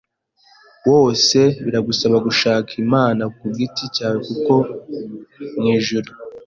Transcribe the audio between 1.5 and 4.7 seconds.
biragusaba gushaka Imana ku giti cyawe kuko